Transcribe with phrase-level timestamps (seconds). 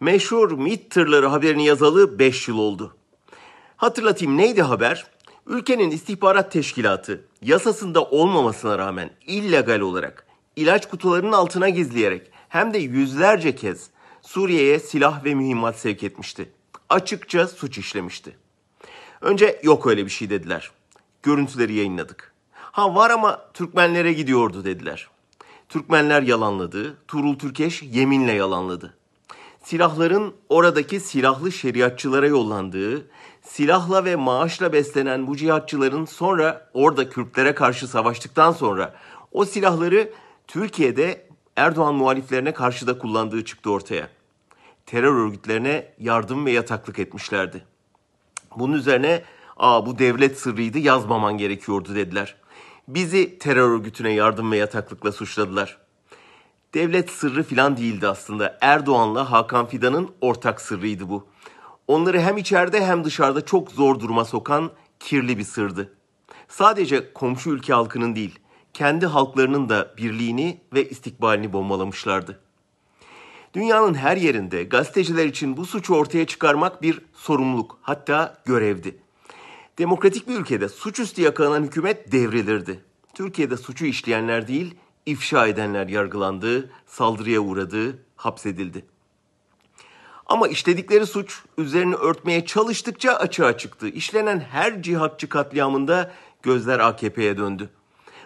[0.00, 2.96] Meşhur MİT tırları haberini yazalı 5 yıl oldu.
[3.76, 5.06] Hatırlatayım neydi haber?
[5.46, 10.26] Ülkenin istihbarat teşkilatı yasasında olmamasına rağmen illegal olarak
[10.56, 13.90] ilaç kutularının altına gizleyerek hem de yüzlerce kez
[14.22, 16.52] Suriye'ye silah ve mühimmat sevk etmişti.
[16.88, 18.36] Açıkça suç işlemişti.
[19.20, 20.70] Önce yok öyle bir şey dediler.
[21.22, 22.32] Görüntüleri yayınladık.
[22.52, 25.08] Ha var ama Türkmenlere gidiyordu dediler.
[25.68, 28.94] Türkmenler yalanladı, Turul Türkeş yeminle yalanladı.
[29.64, 33.06] Silahların oradaki silahlı şeriatçılara yollandığı,
[33.42, 38.94] silahla ve maaşla beslenen bu cihatçıların sonra orada Kürtlere karşı savaştıktan sonra
[39.32, 40.12] o silahları
[40.46, 41.26] Türkiye'de
[41.56, 44.08] Erdoğan muhaliflerine karşı da kullandığı çıktı ortaya.
[44.86, 47.64] Terör örgütlerine yardım ve yataklık etmişlerdi.
[48.56, 49.22] Bunun üzerine
[49.56, 52.36] aa bu devlet sırrıydı yazmaman gerekiyordu dediler.
[52.88, 55.83] Bizi terör örgütüne yardım ve yataklıkla suçladılar.
[56.74, 58.58] Devlet sırrı filan değildi aslında.
[58.60, 61.26] Erdoğan'la Hakan Fidan'ın ortak sırrıydı bu.
[61.88, 65.94] Onları hem içeride hem dışarıda çok zor duruma sokan kirli bir sırdı.
[66.48, 68.38] Sadece komşu ülke halkının değil,
[68.72, 72.40] kendi halklarının da birliğini ve istikbalini bombalamışlardı.
[73.54, 78.98] Dünyanın her yerinde gazeteciler için bu suçu ortaya çıkarmak bir sorumluluk, hatta görevdi.
[79.78, 82.84] Demokratik bir ülkede suçüstü yakalanan hükümet devrilirdi.
[83.14, 84.74] Türkiye'de suçu işleyenler değil,
[85.06, 88.84] ifşa edenler yargılandı, saldırıya uğradı, hapsedildi.
[90.26, 93.88] Ama işledikleri suç üzerine örtmeye çalıştıkça açığa çıktı.
[93.88, 97.70] İşlenen her cihatçı katliamında gözler AKP'ye döndü.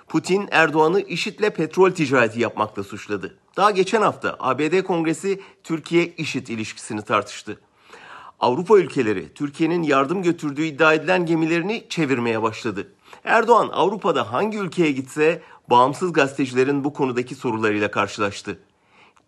[0.08, 3.38] Putin Erdoğan'ı IŞİD'le petrol ticareti yapmakla suçladı.
[3.56, 7.60] Daha geçen hafta ABD Kongresi Türkiye-IŞİD ilişkisini tartıştı.
[8.40, 12.92] Avrupa ülkeleri Türkiye'nin yardım götürdüğü iddia edilen gemilerini çevirmeye başladı.
[13.24, 18.58] Erdoğan Avrupa'da hangi ülkeye gitse bağımsız gazetecilerin bu konudaki sorularıyla karşılaştı.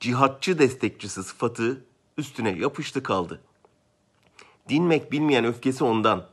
[0.01, 1.85] Cihatçı destekçisi sıfatı
[2.19, 3.41] üstüne yapıştı kaldı.
[4.69, 6.27] Dinmek bilmeyen öfkesi ondan.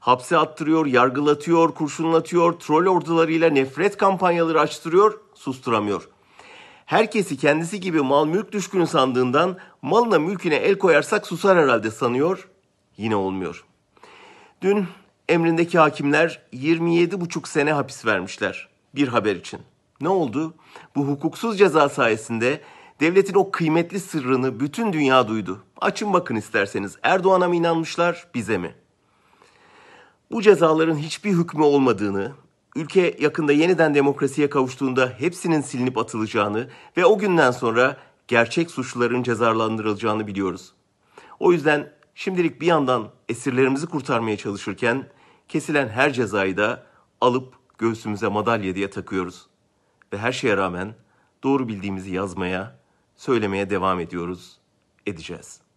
[0.00, 6.08] Hapse attırıyor, yargılatıyor, kurşunlatıyor, troll ordularıyla nefret kampanyaları açtırıyor, susturamıyor.
[6.86, 12.48] Herkesi kendisi gibi mal mülk düşkünü sandığından malına mülküne el koyarsak susar herhalde sanıyor.
[12.96, 13.64] Yine olmuyor.
[14.62, 14.86] Dün
[15.28, 19.60] emrindeki hakimler 27,5 sene hapis vermişler bir haber için.
[20.00, 20.54] Ne oldu?
[20.96, 22.60] Bu hukuksuz ceza sayesinde
[23.00, 25.62] devletin o kıymetli sırrını bütün dünya duydu.
[25.80, 28.74] Açın bakın isterseniz Erdoğan'a mı inanmışlar bize mi?
[30.30, 32.32] Bu cezaların hiçbir hükmü olmadığını,
[32.76, 37.96] ülke yakında yeniden demokrasiye kavuştuğunda hepsinin silinip atılacağını ve o günden sonra
[38.28, 40.72] gerçek suçluların cezalandırılacağını biliyoruz.
[41.40, 45.06] O yüzden şimdilik bir yandan esirlerimizi kurtarmaya çalışırken
[45.48, 46.86] kesilen her cezayı da
[47.20, 49.46] alıp göğsümüze madalya diye takıyoruz.
[50.12, 50.94] Ve her şeye rağmen
[51.42, 52.78] doğru bildiğimizi yazmaya,
[53.16, 54.58] söylemeye devam ediyoruz,
[55.06, 55.69] edeceğiz.''